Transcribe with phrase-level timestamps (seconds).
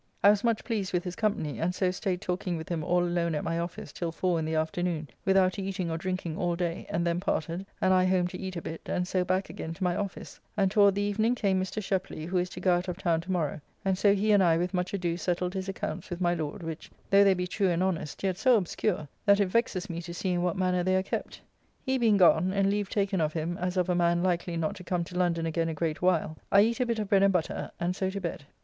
[0.23, 3.35] I was much pleased with his company, and so staid talking with him all alone
[3.35, 7.05] at my office till 4 in the afternoon, without eating or drinking all day, and
[7.05, 9.95] then parted, and I home to eat a bit, and so back again to my
[9.95, 11.83] office; and toward the evening came Mr.
[11.83, 14.57] Sheply, who is to go out of town to morrow, and so he and I
[14.57, 17.83] with much ado settled his accounts with my Lord, which, though they be true and
[17.83, 21.03] honest, yet so obscure, that it vexes me to see in what manner they are
[21.03, 21.39] kept.
[21.85, 24.83] He being gone, and leave taken of him as of a man likely not to
[24.83, 27.69] come to London again a great while, I eat a bit of bread and butter,
[27.79, 28.45] and so to bed.